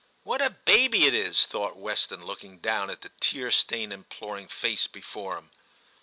[0.23, 4.47] 'What a baby it is,' thought Weston, look ing down at the tear stained imploring
[4.47, 5.51] face before him.